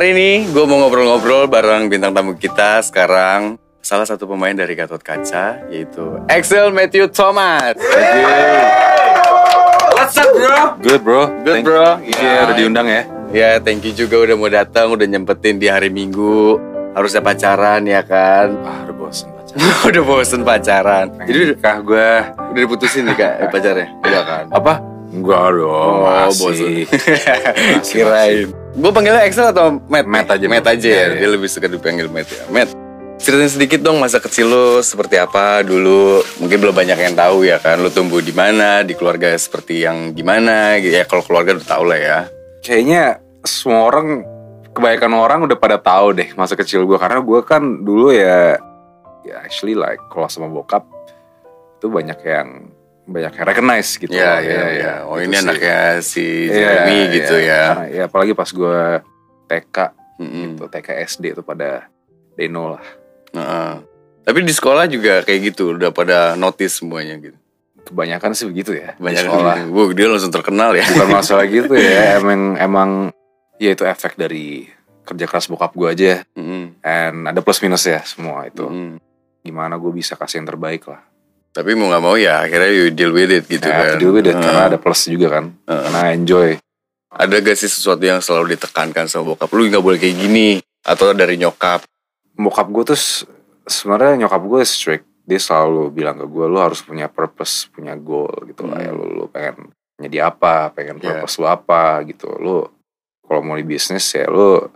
[0.00, 4.96] Hari ini gue mau ngobrol-ngobrol bareng bintang tamu kita sekarang Salah satu pemain dari Gatot
[4.96, 7.76] Kaca Yaitu Axel Matthew Thomas
[9.92, 10.80] What's up bro?
[10.80, 11.28] Good bro.
[11.44, 13.02] Good Thank- bro Iya udah diundang ya.
[13.28, 16.56] Ya thank you juga udah mau datang Udah nyempetin di hari Minggu
[16.96, 19.68] Harusnya pacaran ya kan Wah udah bosen pacaran.
[19.92, 22.10] Udah bosen pacaran Jadi Nikah gue.
[22.50, 23.92] udah diputusin nih kak pacarnya?
[24.00, 24.44] Udah kan?
[24.48, 24.72] Apa?
[25.10, 26.06] Enggak dong.
[26.06, 26.86] Oh, masih.
[27.84, 28.48] Kirain.
[28.70, 30.06] Gue panggilnya Excel atau Matt?
[30.06, 31.06] Matt aja, Matt aja ya.
[31.10, 31.28] Iya, Dia iya.
[31.34, 32.46] lebih suka dipanggil Matt ya.
[32.54, 32.70] Matt,
[33.18, 36.22] ceritain sedikit dong masa kecil lu seperti apa dulu.
[36.38, 37.82] Mungkin belum banyak yang tahu ya kan.
[37.82, 40.78] Lu tumbuh di mana, di keluarga seperti yang gimana.
[40.78, 42.18] gitu Ya kalau keluarga udah tahu lah ya.
[42.62, 44.22] Kayaknya semua orang
[44.70, 48.54] kebanyakan orang udah pada tahu deh masa kecil gue karena gue kan dulu ya
[49.26, 50.86] ya actually like kalau sama bokap
[51.80, 52.69] itu banyak yang
[53.10, 54.92] banyak yang recognize gitu Iya, iya, ya, iya.
[55.04, 55.42] Oh gitu ini sih.
[55.42, 57.12] anaknya si Iya, Jeremy iya.
[57.12, 57.62] gitu ya.
[57.68, 58.78] Karena, ya apalagi pas gue
[59.46, 59.76] TK
[60.16, 60.42] Mm-mm.
[60.54, 61.90] gitu TK SD itu pada
[62.32, 62.84] Deno lah
[63.30, 63.72] Heeh.
[64.20, 65.74] Tapi di sekolah juga kayak gitu.
[65.74, 67.34] Udah pada notice semuanya gitu.
[67.80, 69.70] kebanyakan sih begitu ya di Banyak sekolah gitu.
[69.72, 70.84] Wow, dia langsung terkenal ya.
[70.86, 72.90] bukan masalah gitu ya emang emang
[73.56, 74.68] ya itu efek dari
[75.02, 76.78] kerja keras bokap gue aja Mm-mm.
[76.80, 79.00] and ada plus minus ya semua itu Mm-mm.
[79.40, 81.02] gimana gue bisa kasih yang terbaik lah
[81.50, 83.98] Tapi mau nggak mau ya akhirnya you deal with it gitu ya kan.
[83.98, 84.40] deal with it, Heeh.
[84.40, 85.82] karena ada plus juga kan Heeh.
[85.84, 86.50] karena enjoy
[87.10, 90.48] Ada gak sih sesuatu yang selalu ditekankan sama bokap lu nggak boleh kayak gini
[90.80, 91.82] atau dari nyokap?
[92.32, 93.00] bokap gue tuh
[93.66, 98.30] sebenarnya nyokap gue strict dia selalu bilang ke gue lu harus punya purpose punya goal
[98.46, 99.02] gitu lah ya Hmm.
[99.02, 101.18] lu, lu pengen jadi apa pengen Iya.
[101.18, 102.62] purpose lu apa gitu lu
[103.20, 104.70] kalau mau di bisnis ya lu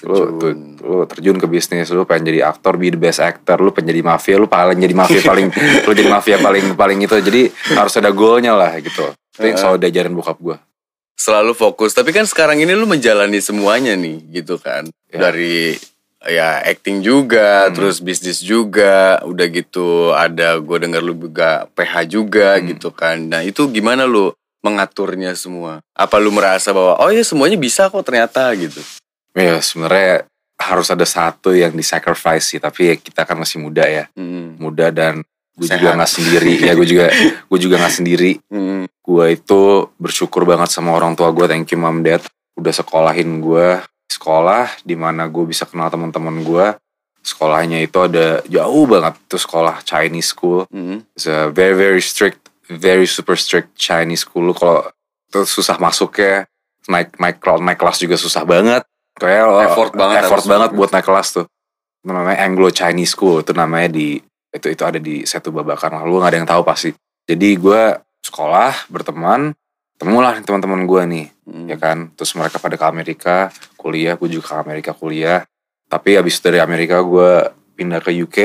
[0.00, 0.38] lu Terjun.
[0.40, 3.92] tuh, lu terjun ke bisnis lu pengen jadi aktor be the best actor lu pengen
[3.92, 5.46] jadi mafia lu paling jadi mafia paling
[5.84, 7.42] lu jadi mafia paling paling itu jadi
[7.76, 9.60] harus ada goalnya lah gitu itu yang Heeh.
[9.60, 10.56] selalu diajarin bokap gue
[11.20, 11.92] Selalu fokus.
[11.92, 14.88] Tapi kan sekarang ini lu menjalani semuanya nih gitu kan.
[15.12, 15.28] Ya.
[15.28, 15.76] Dari
[16.24, 17.76] ya acting juga, Hmm.
[17.76, 22.72] terus bisnis juga, udah gitu ada gue dengar lu juga PH juga Hmm.
[22.72, 23.20] gitu kan.
[23.20, 24.32] Nah itu gimana lu
[24.64, 25.84] mengaturnya semua?
[25.92, 28.80] Apa lu merasa bahwa oh ya semuanya bisa kok ternyata gitu?
[29.34, 30.26] Ya sebenarnya
[30.60, 34.04] harus ada satu yang di sacrifice sih tapi ya kita kan masih muda ya.
[34.12, 34.60] Hmm.
[34.60, 35.24] muda dan
[35.56, 35.96] gue juga.
[35.96, 36.52] nggak sendiri.
[36.60, 37.06] Ya gue juga
[37.50, 38.32] gue juga nggak sendiri.
[38.52, 38.84] Hmm.
[39.00, 42.20] gue itu bersyukur banget sama orang tua gue thank you mom dad.
[42.60, 43.80] Udah sekolahin gue
[44.12, 46.66] sekolah di mana gue bisa kenal teman-teman gue
[47.20, 50.68] sekolahnya itu ada jauh banget itu sekolah Chinese school.
[50.68, 51.08] Hmm.
[51.16, 54.52] It's a very very strict very super strict Chinese school.
[54.52, 54.92] Kalau
[55.30, 56.44] itu susah masuknya
[56.90, 58.82] naik naik naik kelas juga susah banget
[59.20, 61.46] kayak lo- Effort banget effort banget buat naik kelas tuh.
[62.00, 63.44] Namanya Anglo Chinese School.
[63.44, 64.16] Itu namanya di
[64.50, 66.90] itu itu ada di satu babakan lu nggak ada yang tahu pasti.
[67.22, 67.82] Jadi gue
[68.20, 69.52] sekolah berteman
[69.94, 71.66] temulah teman-teman gue nih Hmm.
[71.66, 72.08] ya kan?
[72.14, 73.36] Terus mereka pada ke Amerika
[73.74, 75.44] kuliah gue juga ke Amerika kuliah.
[75.86, 77.30] Tapi abis dari Amerika gue
[77.74, 78.38] pindah ke UK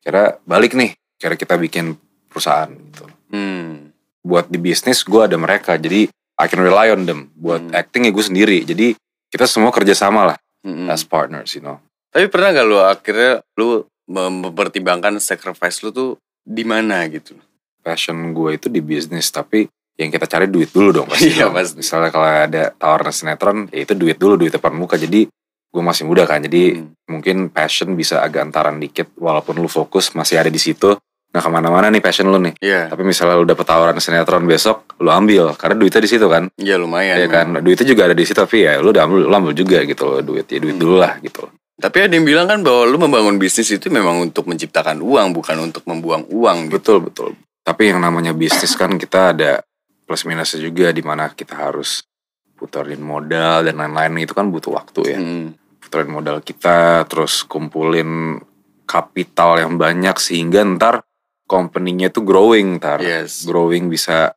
[0.00, 1.94] kira balik nih kira kita bikin
[2.26, 3.04] perusahaan gitu.
[3.30, 3.90] Hmm.
[4.20, 7.28] buat di bisnis gue ada mereka jadi I can rely on them.
[7.36, 7.76] Buat Hmm.
[7.76, 8.58] acting ya gue sendiri.
[8.64, 8.96] Jadi
[9.28, 10.88] kita semua kerjasama lah Hmm.
[10.88, 11.76] as partners you know
[12.08, 13.68] Tapi pernah gak lu akhirnya lu
[14.06, 17.36] mem- mempertimbangkan sacrifice lu tuh di mana gitu?
[17.78, 21.76] passion gue itu di bisnis tapi yang kita cari duit dulu dong pasti Iya, pasti.
[21.76, 25.28] misalnya kalau ada tawaran sinetron ya itu duit dulu duit depan muka jadi
[25.68, 26.96] gue masih muda kan jadi Hmm.
[27.06, 30.96] mungkin passion bisa agak antaran dikit walaupun lu fokus masih ada di situ
[31.34, 32.54] nah ke mana-mana nih passion lu nih.
[32.62, 35.50] Iya, tapi misalnya lu dapet tawaran sinetron besok lu ambil.
[35.58, 36.46] Karena duitnya di situ kan.
[36.54, 37.18] Iya lumayan.
[37.18, 37.50] ya kan?
[37.58, 40.22] Duitnya juga ada di situ tapi ya lu udah ambil, lu ambil juga gitu loh.
[40.22, 40.82] Duit ya duit Hmm.
[40.86, 44.46] dulu lah gitu Tapi ada yang bilang kan bahwa lu membangun bisnis itu memang untuk
[44.46, 46.78] menciptakan uang, bukan untuk membuang uang gitu.
[46.78, 47.28] betul betul.
[47.66, 49.58] Tapi yang namanya bisnis kan kita ada
[50.06, 52.06] plus minusnya juga di mana kita harus
[52.54, 54.22] puterin modal dan lain-lain.
[54.22, 55.18] Itu kan butuh waktu ya.
[55.18, 55.58] Hmm.
[55.82, 58.38] puterin modal kita terus kumpulin
[58.86, 61.02] kapital yang banyak sehingga ntar
[61.44, 63.44] company-nya tuh growing ntar Yes.
[63.44, 64.32] growing bisa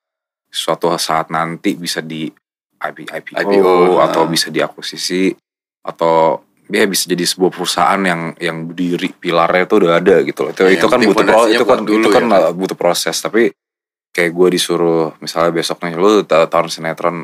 [0.47, 2.27] suatu saat nanti bisa di
[2.77, 4.29] IP, IPO, IPO, atau ha.
[4.29, 5.33] bisa diakuisisi
[5.81, 10.51] atau ya bisa jadi sebuah perusahaan yang yang berdiri pilarnya itu udah ada gitu loh.
[10.51, 12.37] Itu, Ya, itu kan butuh pro, itu kan dulu itu kan ya.
[12.37, 13.49] uh, butuh proses tapi
[14.11, 17.17] kayak gue disuruh misalnya besok nih lu ta- tahun sinetron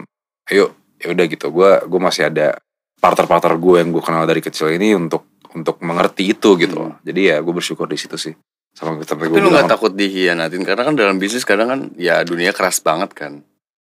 [0.47, 2.55] ayo ya udah gitu gue gue masih ada
[2.97, 6.93] partner-partner gue yang gue kenal dari kecil ini untuk untuk mengerti itu gitu loh.
[7.03, 8.33] Jadi ya gue bersyukur di situ sih.
[8.73, 9.05] Sama sampai.
[9.05, 12.51] Tapi gue lu bilang gak takut dihianatin karena kan dalam bisnis kadang kan ya dunia
[12.51, 13.33] keras banget kan.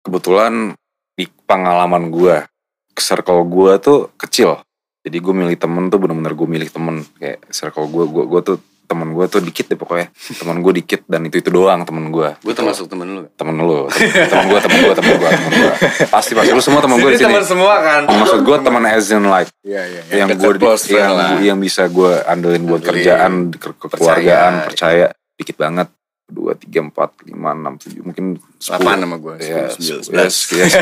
[0.00, 0.72] kebetulan
[1.12, 2.48] di pengalaman gue
[2.96, 4.64] circle gue tuh kecil
[5.04, 8.56] jadi gue milih temen tuh bener-bener gue milih temen kayak circle gue gue gue tuh
[8.90, 12.34] temen gue tuh dikit deh pokoknya temen gue dikit dan itu itu doang temen gue
[12.36, 13.22] Gue termasuk temen lu.
[13.32, 15.72] temen lu temen gue temen gue temen gue temen gue
[16.06, 18.02] pasti pasti lu semua temen gue di Sini teman semua kan.
[18.04, 20.02] maksud gue temen as in like Iya, iya.
[20.16, 20.52] yang gue
[20.90, 21.38] yang, lah.
[21.38, 22.90] yang bisa gue andelin buat Andelin.
[22.90, 25.06] kerjaan ke- kekeluargaan Percaya.
[25.06, 25.88] percaya dikit banget
[26.26, 29.34] dua tiga empat lima enam tujuh mungkin Delapan nama gue.
[29.40, 30.34] ya, Sepuluh, yes, sebelas.
[30.52, 30.72] yes.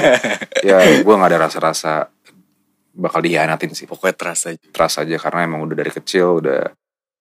[0.63, 1.93] ya gue nggak ada rasa-rasa
[2.93, 4.59] bakal dihianatin sih Pokoknya terasa aja.
[4.69, 6.69] trust aja karena emang udah dari kecil udah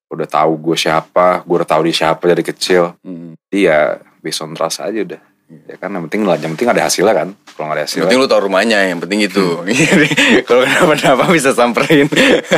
[0.10, 3.36] udah tahu gue siapa gue udah tahu dia siapa dari kecil Hmm.
[3.48, 5.22] dia based on trust aja udah
[5.64, 8.04] ya kan yang penting lah yang penting ada hasilnya kan kalau nggak ada Yang hasilnya
[8.06, 9.46] penting lu tau rumahnya, yang penting itu.
[10.48, 12.06] Kalau kenapa-napa bisa samperin.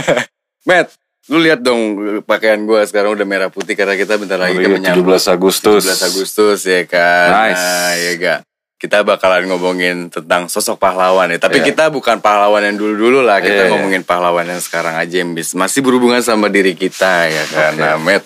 [0.68, 0.92] Matt,
[1.28, 1.80] lu lihat dong
[2.26, 5.32] pakaian gua sekarang udah merah putih karena kita bentar lagi Oh kan iya, menyambut 17
[5.32, 7.28] Agustus 17 Agustus ya kan.
[7.32, 7.64] Nice.
[7.64, 8.40] Nah, ya gak.
[8.80, 11.38] Kita bakalan ngomongin tentang sosok pahlawan ya.
[11.38, 11.68] Tapi Iya.
[11.68, 13.38] kita bukan pahlawan yang dulu-dulu lah.
[13.38, 13.70] Kita Iya.
[13.70, 17.74] ngomongin pahlawan yang sekarang aja yang bis- masih berhubungan sama diri kita ya kan.
[17.76, 17.84] Oke.
[17.84, 18.24] Nah, Matt,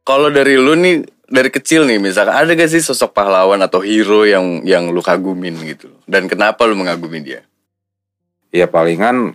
[0.00, 4.22] kalau dari lu nih dari kecil nih misalkan ada gak sih sosok pahlawan atau hero
[4.22, 7.42] yang yang lu kagumin gitu dan kenapa lu mengagumi dia
[8.48, 9.34] ya palingan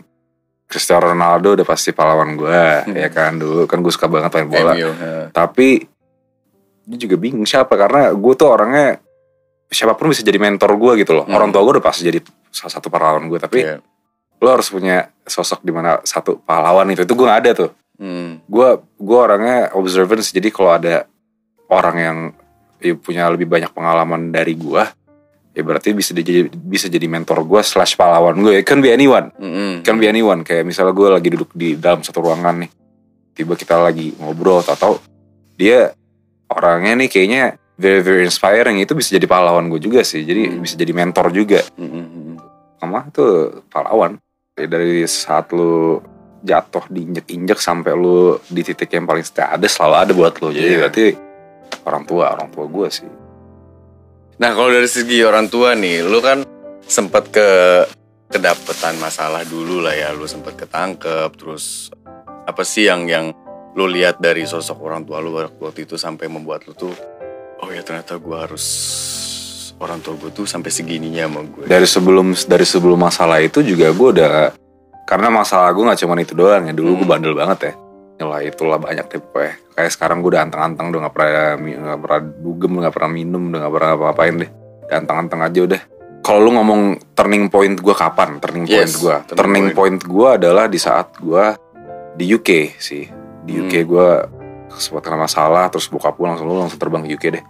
[0.63, 2.95] Cristiano Ronaldo udah pasti pahlawan gue Hmm.
[2.95, 4.87] ya kan dulu kan gue suka banget main bola MU,
[5.29, 5.83] tapi
[6.81, 8.95] dia juga bingung siapa karena gue tuh orangnya
[9.71, 11.33] siapa pun bisa jadi mentor gue gitu loh Hmm.
[11.33, 12.19] orang tua gue udah pasti jadi
[12.51, 13.79] salah satu pahlawan gue tapi Iya.
[14.37, 18.41] lo harus punya sosok di mana satu pahlawan itu itu gue gak ada tuh Hmm.
[18.43, 18.67] gue
[18.99, 21.05] gue orangnya observance jadi kalau ada
[21.69, 22.17] orang yang
[22.77, 24.83] ya, punya lebih banyak pengalaman dari gue
[25.51, 29.29] ya berarti bisa jadi bisa jadi mentor gue slash pahlawan gue it can be anyone
[29.37, 29.79] Mm-mm.
[29.79, 32.71] it can be anyone kayak misalnya gue lagi duduk di dalam satu ruangan nih
[33.31, 34.99] tiba kita lagi ngobrol atau
[35.53, 35.93] dia
[36.47, 37.43] orangnya nih kayaknya
[37.81, 38.77] very very inspiring.
[38.77, 40.21] Itu bisa jadi pahlawan gue juga sih.
[40.21, 40.61] Jadi Hmm.
[40.61, 41.65] bisa jadi mentor juga.
[41.75, 42.37] Mm-mm.
[42.77, 43.25] sama itu
[43.69, 44.17] pahlawan.
[44.57, 46.01] Ya, dari saat lu
[46.41, 50.49] jatuh diinjek-injek sampai lu di titik yang paling setia ada selalu ada buat lu.
[50.49, 50.77] Jadi Iya.
[50.81, 51.05] berarti
[51.85, 53.09] orang tua orang tua gue sih.
[54.41, 56.41] Nah kalau dari segi orang tua nih, lu kan
[56.81, 57.49] sempat ke
[58.33, 61.93] kedapetan masalah dulu lah ya, lu sempat ketangkep, terus
[62.49, 63.29] apa sih yang yang
[63.77, 66.89] lu lihat dari sosok orang tua lu waktu itu sampai membuat lu tuh,
[67.61, 68.65] oh ya ternyata gua harus
[69.77, 71.65] orang tua gue tuh sampai segininya sama gue.
[71.65, 74.33] dari sebelum dari sebelum masalah itu juga gue udah
[75.03, 76.73] karena masalah gue nggak cuma itu doang ya.
[76.73, 77.11] Dulu gue Hmm.
[77.11, 77.73] bandel banget ya.
[78.21, 82.19] Yalah itulah banyak deh pokoknya kayak sekarang gue udah anteng-anteng udah nggak pernah nggak pernah
[82.37, 84.49] dugem nggak pernah minum udah nggak pernah apa-apain deh.
[84.85, 85.81] Udah anteng-anteng aja udah.
[86.21, 86.81] Kalau lu ngomong
[87.17, 88.37] turning point gue kapan?
[88.37, 91.43] Turning point Yes, gue turning turning point, gue adalah di saat gue
[92.13, 93.09] di UK sih.
[93.41, 93.87] Di UK Hmm.
[93.89, 94.09] gue
[94.77, 97.43] sempat kena masalah terus bokap gue langsung lu langsung terbang ke UK deh.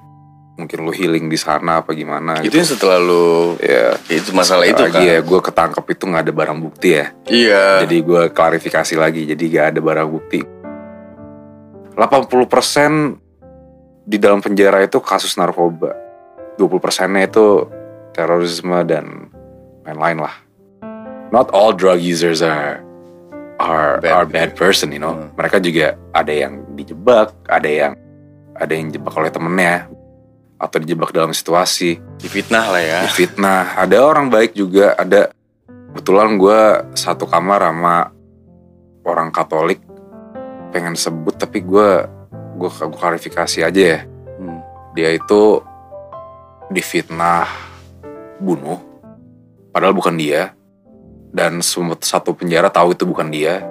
[0.59, 4.83] Mungkin lu healing di sana apa gimana itu yang setelah lu ya itu masalah itu
[4.83, 5.09] lagi kan.
[5.09, 7.05] ya gue ketangkep itu nggak ada barang bukti ya.
[7.25, 7.65] Iya.
[7.87, 10.41] jadi gue klarifikasi lagi jadi gak ada barang bukti.
[11.97, 15.93] 80% di dalam penjara itu kasus narkoba.
[16.57, 17.65] 20 persennya itu
[18.11, 19.29] terorisme dan
[19.85, 20.35] lain-lain lah.
[21.31, 22.83] Not all drug users are
[23.61, 24.13] are Bad.
[24.13, 25.29] are bad person you know Hmm.
[25.37, 27.93] mereka juga ada yang dijebak ada yang
[28.57, 29.87] ada yang dijebak oleh temennya
[30.57, 32.99] atau dijebak dalam situasi Difitnah lah ya.
[33.09, 35.33] fitnah ada orang baik juga ada
[35.91, 36.59] kebetulan gue
[36.93, 38.13] satu kamar sama
[39.01, 39.81] orang Katolik
[40.69, 42.05] pengen sebut tapi gue
[42.55, 43.99] gue klarifikasi aja ya
[44.37, 44.61] Hmm.
[44.93, 45.61] dia itu
[46.69, 47.45] difitnah
[48.37, 48.79] bunuh
[49.69, 50.55] padahal bukan dia
[51.31, 53.63] dan satu penjara tahu itu bukan dia.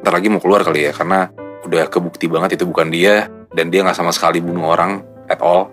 [0.00, 1.28] Ntar lagi mau keluar kali ya karena
[1.66, 5.68] udah kebukti banget itu bukan dia dan dia nggak sama sekali bunuh orang at all.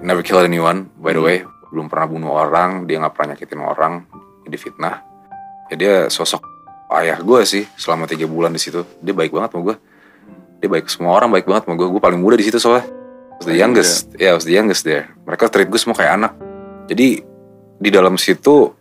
[0.00, 1.38] Never kill anyone by the way.
[1.70, 3.94] Belum pernah bunuh orang dia nggak pernah nyakitin orang.
[4.44, 4.96] Jadi fitnah.
[5.72, 6.42] Ya dia sosok
[6.92, 8.82] ayah gue sih selama tiga bulan di situ.
[9.04, 9.76] Dia baik banget sama gue
[10.64, 12.88] dia baik semua orang baik banget sama gue gue paling muda di situ soalnya.
[13.36, 14.16] Was the youngest.
[14.16, 15.12] ya was the youngest there.
[15.28, 16.32] Mereka treat gue semua kayak anak.
[16.88, 17.20] Jadi
[17.76, 18.72] di dalam situ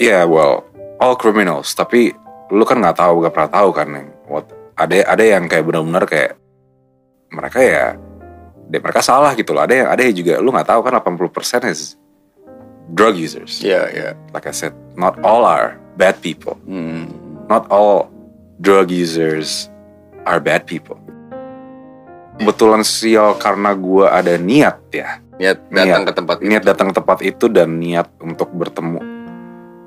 [0.00, 0.64] ya well
[0.98, 1.72] all criminals.
[1.74, 2.12] Tapi
[2.50, 6.04] lu kan nggak tahu gak pernah tahu kan yang what ada ada yang kayak benar-benar
[6.08, 6.32] kayak
[7.28, 7.84] mereka ya
[8.68, 9.64] deh mereka salah gitu loh.
[9.64, 11.96] Ada yang ada yang juga lu nggak tahu kan 80% is
[12.92, 13.60] drug users.
[13.60, 14.10] Iya, iya.
[14.32, 16.58] like I said not all are bad people.
[16.68, 17.10] Hmm.
[17.48, 18.12] not all
[18.60, 19.72] drug users
[20.28, 21.00] are bad people.
[22.38, 25.18] Kebetulan sial karena gua ada niat ya.
[25.42, 29.17] Niat datang ke tempat niat datang ke tempat itu dan niat untuk bertemu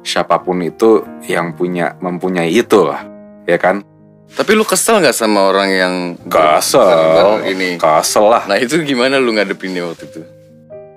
[0.02, 3.06] siapa pun itu yang punya mempunyai itu lah
[3.44, 3.82] ya kan
[4.28, 5.94] Tapi lu kesel nggak sama orang yang
[6.26, 7.44] Kesel.
[7.46, 7.76] ini?
[7.76, 10.22] kesel lah Nah itu gimana lu ngadepinnya waktu itu?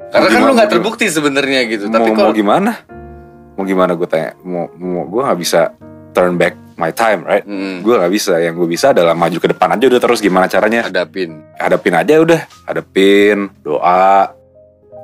[0.08, 1.84] Karena kan lu nggak mau terbukti sebenarnya gitu.
[1.84, 2.72] mau, Tapi mau kalau gimana
[3.52, 5.74] mau gimana gue tanya mau, mau gue nggak bisa
[6.10, 7.82] turn back my time right Mm.
[7.82, 10.86] gue nggak bisa yang gue bisa adalah maju ke depan aja udah terus gimana caranya
[10.86, 11.38] Hadapin.
[11.54, 14.30] hadapin aja udah hadapin doa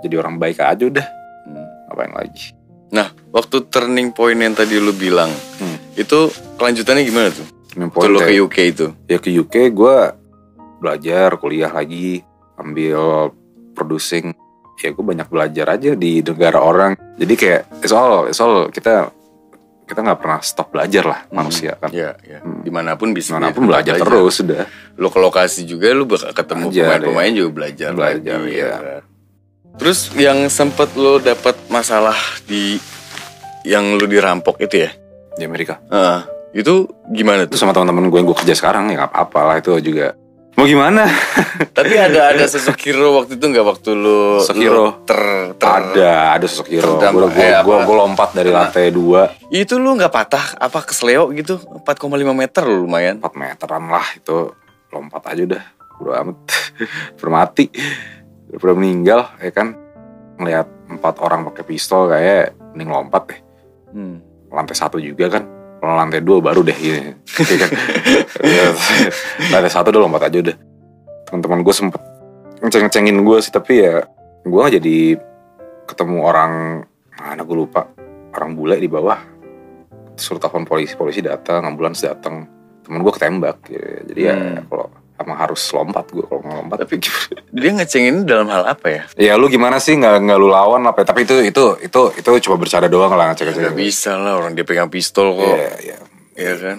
[0.00, 1.06] jadi orang baik aja udah
[1.40, 1.66] Hmm.
[1.86, 2.54] ngapain lagi
[2.90, 5.78] Nah, waktu turning point yang tadi lu bilang, Hmm.
[5.94, 7.46] itu kelanjutannya gimana tuh?
[7.68, 8.86] Turning point ke kayak- UK itu.
[9.06, 9.96] ya ke UK gue
[10.78, 12.24] belajar kuliah lagi
[12.56, 13.30] ambil
[13.72, 14.32] producing
[14.76, 19.12] ya gue banyak belajar aja di negara orang jadi kayak it's all it's all kita
[19.84, 22.40] kita nggak pernah stop belajar lah manusia kan Ya, ya.
[22.40, 22.62] Hmm.
[22.62, 23.34] Di mana pun bisa.
[23.34, 24.64] mana pun belajar terus sudah
[24.96, 28.52] Lu ke lokasi juga, lu bakal ketemu Belajar, pemain-pemain juga belajar, Belajar, lagi.
[28.52, 28.68] iya.
[28.70, 29.02] kan?
[29.80, 32.76] Terus yang sempet lu dapat masalah di
[33.64, 34.92] yang lu dirampok itu ya?
[35.40, 35.80] di Amerika.
[35.88, 37.64] Ah, itu gimana itu tuh?
[37.64, 40.12] sama teman-teman gue yang gue kerja sekarang ya nggak apa-apa lah itu juga.
[40.60, 41.08] Mau gimana?
[41.78, 43.64] Tapi ada ada sosok hero waktu itu nggak?
[43.64, 44.86] Waktu lu Sosok hero.
[45.08, 45.16] ter,
[45.56, 47.00] ter ada ada sosok hero.
[47.00, 49.32] gue gue eh, gue gue lompat dari lantai dua.
[49.48, 50.60] Itu lu nggak patah?
[50.60, 51.56] Apa kesleo gitu?
[51.56, 52.04] 4,5
[52.36, 53.16] meter lu lumayan.
[53.24, 54.52] 4 meteran lah itu.
[54.92, 55.64] Lompat aja udah.
[56.04, 56.36] Udah amat.
[57.22, 57.72] Bermati
[58.52, 59.76] udah meninggal ya kan
[60.36, 63.40] ngelihat empat orang pakai pistol kayak mending lompat deh
[63.90, 64.22] Hmm.
[64.48, 65.42] lantai satu juga kan
[65.76, 67.10] kalau lantai dua baru deh gini
[67.42, 67.70] Ya kan?
[68.38, 68.66] Ya,
[69.52, 70.56] lantai satu udah lompat aja udah
[71.26, 71.98] teman-teman gue sempet
[72.60, 74.06] ngeceng-ngecengin gue sih tapi ya
[74.40, 74.96] gue jadi
[75.86, 76.52] ketemu orang
[77.12, 77.90] mana gue lupa
[78.30, 79.18] orang bule di bawah
[80.14, 82.46] suruh telepon polisi polisi datang ambulans datang
[82.80, 83.86] temen gue ketembak ya.
[84.06, 84.62] jadi ya Hmm.
[84.66, 84.86] kalau
[85.20, 86.94] emang harus lompat gue kalau nggak lompat Tapi
[87.60, 89.02] dia ngecengin dalam hal apa ya?
[89.20, 91.06] ya lu gimana sih nggak nggak lu lawan apa ya?
[91.12, 94.64] tapi itu itu itu itu coba bercanda doang lah ngecek-ngecek Gak bisa lah orang dia
[94.64, 95.44] pegang pistol kok.
[95.44, 95.98] Iya, iya.
[96.40, 96.78] Iya kan?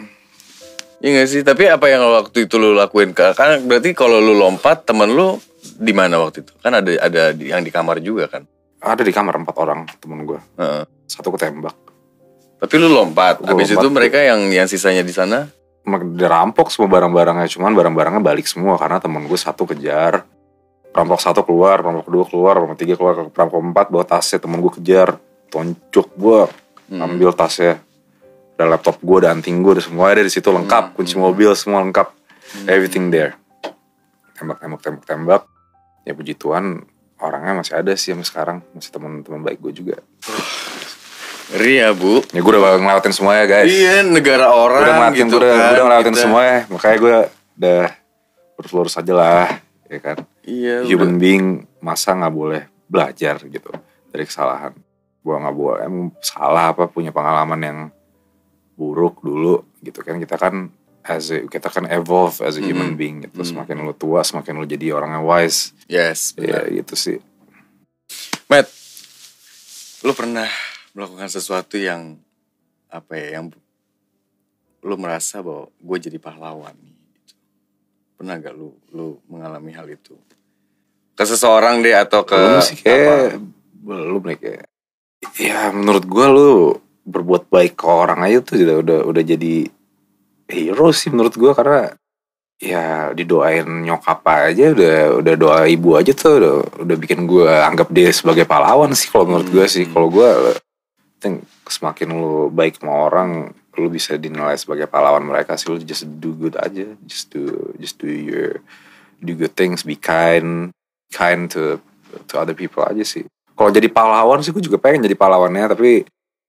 [1.02, 1.42] Iya gak sih?
[1.42, 3.14] Tapi apa yang waktu itu lu lakuin?
[3.14, 6.54] Kan berarti kalau lu lompat, temen lu di mana waktu itu?
[6.62, 8.46] Kan ada ada yang di kamar juga kan?
[8.82, 10.84] ada di kamar empat orang temen gue Heeh.
[11.06, 11.78] satu ketembak
[12.62, 13.42] Tapi lu lompat.
[13.42, 13.82] Gua Habis lompat.
[13.82, 15.50] itu mereka yang yang sisanya di sana.
[15.88, 20.24] Dirampok semua barang-barangnya cuman barang-barangnya balik semua karena temen gue satu kejar.
[20.92, 24.72] Perampok satu keluar perampok kedua keluar perampok tiga keluar perampok empat bawa tasnya temen gue
[24.78, 25.18] kejar.
[25.52, 26.42] Toncok gue
[26.92, 27.08] Hmm.
[27.08, 27.80] ambil tasnya.
[28.60, 30.92] Ada laptop gue ada anting gue ada semua ada di situ lengkap.
[30.92, 30.96] Hmm.
[31.00, 32.12] kunci mobil semua lengkap.
[32.68, 33.40] Everything there.
[34.36, 35.42] Tembak tembak tembak tembak.
[36.04, 36.84] Ya puji Tuhan
[37.22, 38.58] orangnya masih ada sih sampai sekarang.
[38.76, 39.96] Masih teman-teman baik gue juga
[41.52, 42.24] Ya bu.
[42.32, 45.52] ya gue udah ngelewatin semua ya guys Iya negara orang udah ngelewatin gitu gue udah,
[45.52, 45.60] kan.
[45.60, 47.16] gua udah ngelewatin Kita- semua ya makanya gue
[47.58, 47.82] udah
[48.56, 49.48] lurus-lurus aja lah
[49.86, 50.76] ya kan Iya.
[50.86, 51.46] human being
[51.80, 53.70] masa nggak boleh belajar gitu
[54.08, 54.72] dari kesalahan
[55.18, 57.80] gue nggak boleh emang salah apa punya pengalaman yang
[58.74, 62.98] buruk dulu gitu kan kita kan as a, kita kan evolve as a human Mhm.
[62.98, 63.48] being gitu Mhm.
[63.48, 66.32] semakin lu tua semakin lu jadi orang yang wise Yes.
[66.34, 66.74] ya Benar.
[66.76, 67.18] gitu sih
[68.48, 68.68] Matt,
[70.02, 70.48] lu pernah
[70.92, 72.18] melakukan sesuatu yang
[72.88, 73.40] apa ya?
[73.40, 73.58] Yang
[74.82, 76.96] lu merasa bahwa gue jadi pahlawan nih.
[77.16, 77.34] gitu.
[78.18, 80.18] Pernah gak lu lu mengalami hal itu?
[81.14, 83.38] Ke seseorang deh atau ke belum sih kayak apa?
[83.82, 84.66] belum nih kayak
[85.38, 86.50] ya menurut gue lu
[87.02, 89.70] berbuat baik ke orang aja tuh udah udah udah jadi
[90.46, 91.94] hero sih menurut gue karena
[92.58, 96.56] ya didoain nyokap aja udah udah doa ibu aja tuh udah,
[96.86, 99.94] udah bikin gue anggap dia sebagai pahlawan sih kalau menurut gue sih Hmm.
[99.94, 100.30] kalau gue
[101.22, 105.70] think semakin lu baik sama orang lu bisa dinilai sebagai pahlawan mereka sih.
[105.70, 106.90] Lu just do good aja.
[107.06, 108.60] Just do just do your
[109.22, 109.86] do good things.
[109.86, 110.74] Be kind
[111.14, 111.78] kind to
[112.28, 113.24] to other people aja sih.
[113.54, 116.04] Kalau jadi pahlawan sih gue juga pengen jadi pahlawannya tapi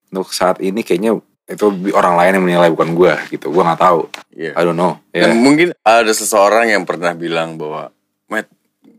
[0.09, 3.53] untuk saat ini kayaknya itu orang lain yang menilai bukan gue gitu.
[3.53, 4.09] Gue nggak tahu.
[4.33, 4.57] Iya.
[4.57, 4.97] I don't know.
[5.13, 7.93] Dan mungkin ada seseorang yang pernah bilang bahwa
[8.33, 8.49] Matt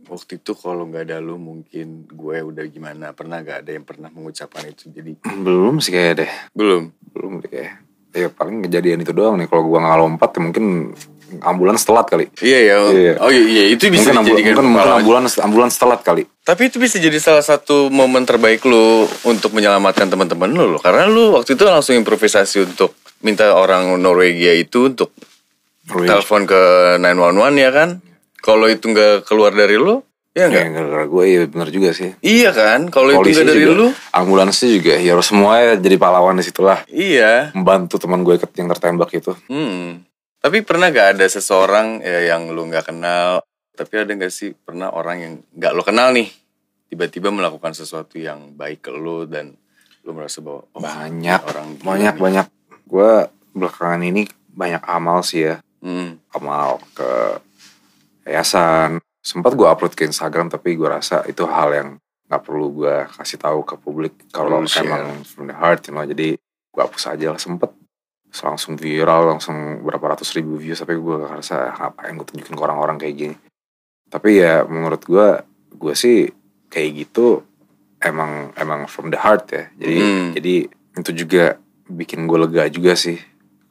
[0.06, 3.12] waktu itu kalau nggak ada lu mungkin gue udah gimana?
[3.12, 4.90] Pernah gak ada yang pernah mengucapkan itu?
[4.90, 6.32] Jadi belum sih kayak deh.
[6.52, 6.92] Belum?
[7.10, 7.74] Belum deh kayak.
[8.14, 9.48] Ya paling kejadian itu doang nih.
[9.48, 10.66] Kalau gue nggak lompat ya mungkin
[11.42, 12.30] ambulans telat kali.
[12.40, 13.14] Iya ya Iya.
[13.18, 13.64] oh iya, iya.
[13.74, 16.24] Itu bisa mungkin, ambu- dijadikan mungkin, mungkin ambulans ambulans telat kali.
[16.40, 20.80] Tapi itu bisa jadi salah satu momen terbaik lu untuk menyelamatkan teman-teman lu loh.
[20.80, 25.10] Karena lu waktu itu langsung improvisasi untuk minta orang Norwegia itu untuk
[25.90, 26.62] telepon ke
[27.02, 27.90] 911 ya kan.
[28.44, 30.04] Kalau itu nggak keluar dari lu,
[30.36, 30.66] ya ya nggak?
[30.76, 32.92] gara-gara gue ya bener juga sih Iya kan?
[32.92, 36.44] Kalau itu polisi nggak dari juga lu, ambulansnya juga hero semua ya jadi pahlawan di
[36.44, 37.54] situlah iya.
[37.56, 40.04] membantu teman gue yang tertembak itu Hmm.
[40.44, 43.40] Tapi pernah gak ada seseorang ya, yang lu nggak kenal,
[43.80, 46.28] tapi ada nggak sih pernah orang yang nggak lu kenal nih,
[46.92, 49.56] tiba-tiba melakukan sesuatu yang baik ke lu dan
[50.04, 52.20] lu merasa bahwa oh, banyak orang banyak nih.
[52.20, 52.48] banyak
[52.84, 53.12] gue
[53.56, 56.16] belakangan ini banyak amal sih ya Hmm.
[56.32, 57.40] amal ke
[58.25, 61.89] yayasan sempat gue upload ke Instagram tapi gue rasa itu hal yang
[62.27, 64.84] nggak perlu gue kasih tahu ke publik kalau share.
[64.84, 66.03] emang from the heart you know.
[66.03, 67.72] jadi gue hapus aja lah sempet
[68.34, 72.58] Terus langsung viral langsung berapa ratus ribu views tapi gue gak ngerasa ngapain gue tunjukin
[72.58, 73.36] ke orang-orang kayak gini
[74.10, 75.27] tapi ya menurut gue
[75.77, 76.25] gue sih
[76.65, 77.46] kayak gitu
[78.01, 80.30] emang emang from the heart ya jadi Hmm.
[80.34, 80.56] jadi
[80.98, 83.22] itu juga bikin gue lega juga sih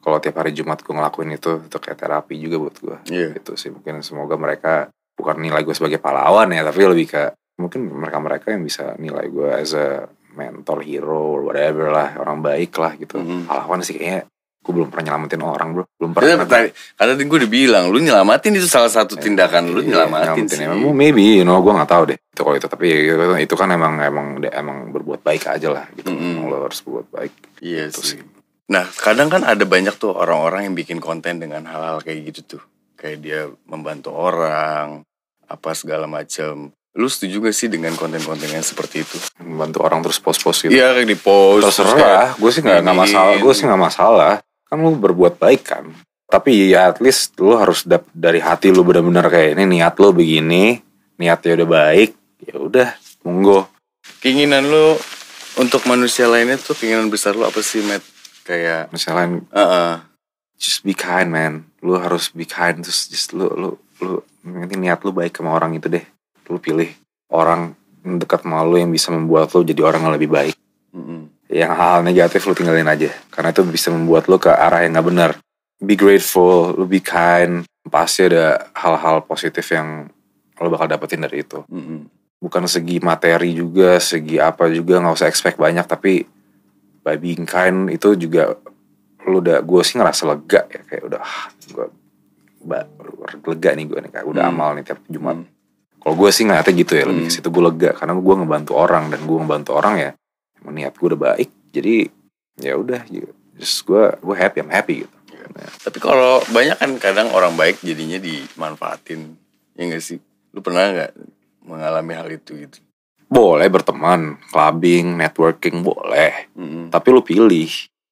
[0.03, 3.27] kalau tiap hari Jumat gue ngelakuin itu itu kayak terapi juga buat gue Iya.
[3.33, 4.73] itu sih mungkin semoga mereka
[5.13, 7.23] bukan nilai gue sebagai pahlawan ya tapi lebih ke
[7.55, 12.93] mungkin mereka-mereka yang bisa nilai gue as a mentor hero whatever lah orang baik lah
[12.93, 13.45] gitu Mhm.
[13.45, 14.25] pahlawan sih kayaknya
[14.59, 17.83] gue belum pernah nyelamatin orang bro belum Karena pernah tadi, karena tadi gue udah bilang,
[17.85, 20.63] lu nyelamatin itu salah satu tindakan lu Iya, nyelamatin sih.
[20.63, 23.67] Emang maybe you know gue nggak tahu deh itu kalau itu tapi itu, itu kan
[23.69, 26.31] emang emang emang berbuat baik aja lah gitu Mhm.
[26.33, 28.17] Emang lo harus berbuat baik Iya Itu sih.
[28.17, 28.19] sih.
[28.71, 32.63] Nah, kadang kan ada banyak tuh orang-orang yang bikin konten dengan hal-hal kayak gitu tuh.
[32.95, 35.03] Kayak dia membantu orang,
[35.45, 36.71] apa segala macam.
[36.93, 39.17] Lu setuju gak sih dengan konten-konten yang seperti itu?
[39.43, 41.67] membantu orang terus post-post gitu Iya, kayak di post.
[41.67, 45.85] terserah gue sih nggak nggak masalah gue sih nggak masalah kan lu berbuat baik kan
[46.25, 50.15] tapi ya at least lu harus dap dari hati lu benar-benar kayak ini niat lu
[50.15, 50.79] begini
[51.19, 52.87] niatnya udah baik ya udah
[53.21, 53.67] monggo
[54.17, 54.95] Keinginan lu
[55.59, 58.03] untuk manusia lainnya tuh keinginan besar lu apa sih, Matt?
[58.43, 59.93] Kayak, misalnya Heeh.
[60.59, 63.69] just be kind man lu harus be kind terus just lu lu
[63.99, 66.03] lu nanti niat lu baik sama orang itu deh
[66.47, 66.87] lu pilih
[67.31, 70.55] orang dekat sama lu yang bisa membuat lu jadi orang yang lebih baik
[70.95, 71.27] Mm-mm.
[71.51, 75.07] yang hal-hal negatif lu tinggalin aja karena itu bisa membuat lu ke arah yang nggak
[75.07, 75.31] benar
[75.83, 80.07] be grateful lu be kind pasti ada hal-hal positif yang
[80.59, 82.07] lu bakal dapetin dari itu Mm-mm.
[82.39, 86.23] bukan segi materi juga segi apa juga nggak usah expect banyak tapi
[87.03, 88.55] by being kind itu juga
[89.23, 91.85] lu udah gue sih ngerasa lega ya kayak udah ah, gue
[93.43, 94.53] lega nih gue nih kayak udah Hmm.
[94.55, 95.47] amal nih tiap Jumat Hmm.
[95.99, 97.31] kalau gue sih ngeliatnya gitu ya lebih Hmm.
[97.31, 100.09] ke situ gue lega karena gue ngebantu orang dan gue ngebantu orang ya
[100.59, 101.95] emang niat gue udah baik jadi
[102.59, 105.15] ya udah ya, just gue gue happy I'm happy gitu
[105.53, 109.37] Tapi kalau banyak kan kadang orang baik jadinya dimanfaatin.
[109.77, 110.17] Ya gak sih?
[110.49, 111.13] Lu pernah gak
[111.61, 112.81] mengalami hal itu gitu?
[113.33, 116.53] Boleh berteman clubbing networking boleh.
[116.53, 116.93] Mm-mm.
[116.93, 117.69] tapi lu pilih.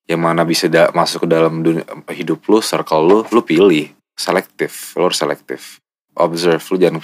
[0.09, 3.93] Yang mana bisa da- masuk ke dalam dunia, hidup lu circle lu lu pilih.
[4.17, 5.77] Selektif lu harus selektif.
[6.11, 6.99] Observe lu jangan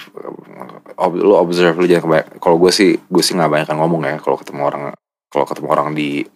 [0.98, 4.36] ob, lu observe lu jangan kalau gue sih gue sih nggak banyak ngomong ya kalau
[4.36, 4.82] ketemu orang
[5.32, 6.26] kalau ketemu orang di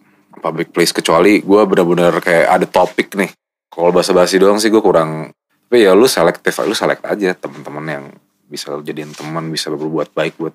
[0.41, 3.29] public place kecuali gue benar-benar kayak ada topik nih.
[3.69, 5.29] Kalau bahasa basi doang sih gue kurang
[5.73, 8.05] tapi ya lu selektif lu select aja teman-teman yang
[8.45, 10.53] bisa jadiin teman bisa berbuat baik buat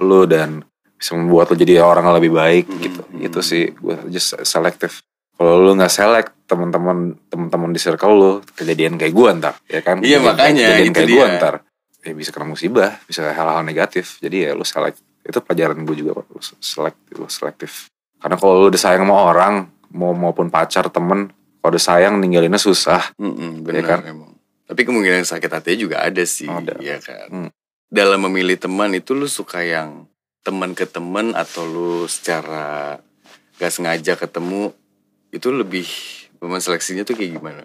[0.00, 3.20] lu dan bisa membuat lu jadi orang yang lebih baik Hmm, gitu hmm.
[3.22, 5.00] itu sih gue just selektif
[5.32, 9.98] kalau lu nggak select teman-teman teman-teman di circle lu kejadian kayak gue ntar ya kan
[9.98, 11.54] Iya, Kejadian- makanya, kejadian kayak gue ntar
[12.00, 16.16] ya bisa kena musibah bisa hal-hal negatif jadi ya lu select itu pelajaran gue juga
[16.16, 16.26] kok.
[16.26, 19.54] lu select lu selektif karena kalau lu udah sayang sama orang
[19.90, 24.00] mau maupun pacar temen kalau udah sayang ninggalinnya susah Mm-mm, Iya benar kan?
[24.06, 24.32] emang.
[24.64, 26.78] Tapi kemungkinan sakit hatinya juga ada sih, Ada.
[26.78, 27.26] ya kan.
[27.28, 27.50] Hmm.
[27.90, 30.06] Dalam memilih teman itu lu suka yang
[30.46, 33.02] teman ke teman atau lu secara
[33.58, 34.72] gak sengaja ketemu
[35.34, 35.86] itu lebih
[36.40, 37.62] seleksinya tuh kayak gimana?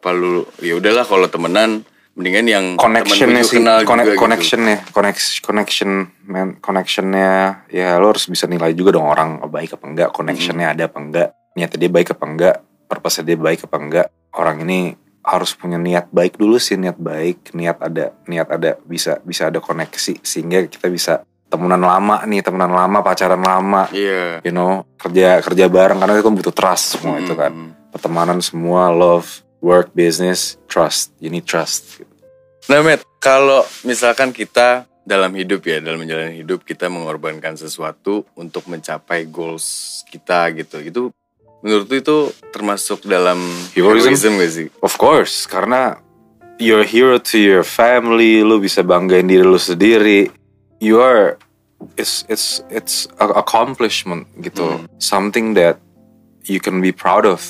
[0.00, 1.84] Apa lu ya udahlah kalau temenan
[2.16, 4.22] mendingan yang connectionnya sih kenal connect, juga gitu.
[4.24, 5.90] connectionnya connection connection
[6.24, 7.30] man connectionnya
[7.68, 11.28] ya lo harus bisa nilai juga dong orang baik apa enggak connectionnya ada apa enggak
[11.52, 12.56] niatnya dia baik apa enggak
[12.88, 17.50] purpose dia baik apa enggak orang ini harus punya niat baik dulu sih niat baik
[17.52, 22.70] niat ada niat ada bisa bisa ada koneksi sehingga kita bisa temenan lama nih temenan
[22.70, 24.40] lama pacaran lama Iya.
[24.46, 29.42] you know kerja kerja bareng karena itu butuh trust semua itu kan pertemanan semua love
[29.58, 32.06] work business trust you need trust
[32.66, 38.66] Nah, Matt, kalau misalkan kita dalam hidup ya, dalam menjalani hidup kita mengorbankan sesuatu untuk
[38.66, 40.82] mencapai goals kita gitu.
[40.82, 41.02] Itu
[41.66, 42.18] menurut lu itu
[42.54, 43.42] termasuk dalam
[43.74, 44.14] Heroism?
[44.14, 44.66] heroism gak sih?
[44.78, 45.98] Of course, karena
[46.62, 50.30] you're a hero to your family, lu bisa banggain diri lu sendiri.
[50.78, 51.34] You are
[51.98, 54.78] it's it's it's a accomplishment gitu.
[54.78, 54.86] Hmm.
[55.02, 55.82] Something that
[56.46, 57.42] you can be proud of.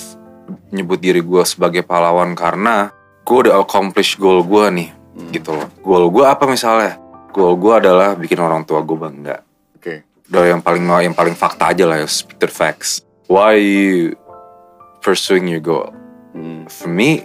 [0.73, 2.95] Nyebut diri gue sebagai pahlawan karena
[3.27, 5.33] gue udah accomplish goal gue nih Hmm.
[5.33, 5.69] gitu loh.
[5.81, 7.01] Goal gue apa misalnya?
[7.33, 9.41] Goal gue adalah bikin orang tua gue bangga.
[9.73, 10.05] Oke.
[10.29, 13.01] Udah yang paling yang paling fakta aja lah ya, the facts.
[13.27, 14.15] Why you
[15.03, 15.91] pursuing your goal?
[16.31, 16.69] Hmm.
[16.69, 17.25] for me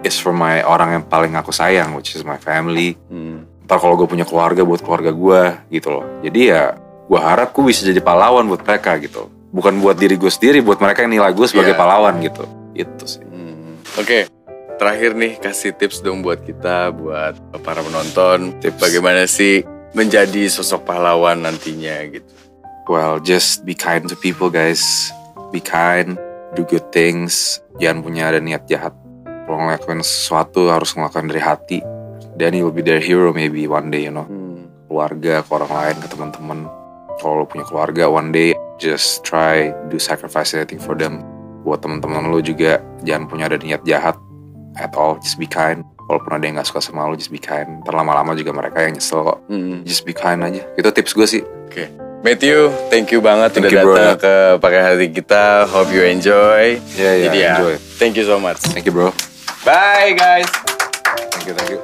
[0.00, 3.44] is for my orang yang paling aku sayang which is my family Hmm.
[3.68, 6.62] ntar kalau gue punya keluarga buat keluarga gue gitu loh jadi ya
[7.04, 10.80] gue harap gue bisa jadi pahlawan buat mereka gitu bukan buat diri gue sendiri buat
[10.80, 11.80] mereka yang nilai gue sebagai Iya.
[11.80, 13.76] pahlawan gitu itu sih Hmm.
[13.94, 14.24] Oke.
[14.80, 18.56] Terakhir nih kasih tips dong buat kita, buat para penonton.
[18.64, 18.80] Tips.
[18.80, 19.60] Bagaimana sih
[19.92, 22.24] menjadi sosok pahlawan nantinya gitu.
[22.88, 25.12] well just be kind to people guys
[25.50, 26.16] be kind
[26.54, 28.94] do good things jangan punya ada niat jahat.
[29.46, 31.78] Kalau ngelakuin sesuatu harus ngelakuin dari hati.
[32.38, 34.26] Then you'll be their hero maybe one day you know.
[34.26, 34.50] Hmm.
[34.90, 36.58] keluarga ke orang lain ke teman-teman.
[37.22, 41.22] Kalau lo punya keluarga one day just try do sacrifice anything for them.
[41.62, 44.18] Buat teman-teman lo juga jangan punya ada niat jahat
[44.82, 45.86] at all just be kind.
[46.10, 47.86] Walaupun ada yang gak suka sama lo just be kind.
[47.86, 49.38] Ntar lama-lama juga mereka yang nyesel kok.
[49.46, 49.86] Hmm.
[49.86, 50.66] just be kind aja.
[50.74, 51.42] Itu tips gue sih.
[51.70, 52.09] Oke.
[52.20, 53.94] Matthew, thank you banget Thank udah you, bro.
[53.96, 55.64] datang ke pakai hati kita.
[55.66, 56.76] Hope you enjoy.
[56.92, 57.74] Yeah, yeah, Jadi ya, enjoy.
[57.96, 58.60] thank you so much.
[58.70, 59.08] thank you bro
[59.64, 60.48] Bye guys.
[61.32, 61.80] thank you thank you